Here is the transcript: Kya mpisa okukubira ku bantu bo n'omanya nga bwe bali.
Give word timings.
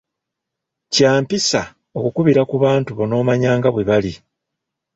Kya 0.93 1.11
mpisa 1.21 1.61
okukubira 1.97 2.41
ku 2.49 2.55
bantu 2.63 2.89
bo 2.97 3.03
n'omanya 3.07 3.51
nga 3.57 3.69
bwe 3.71 3.83
bali. 3.89 4.13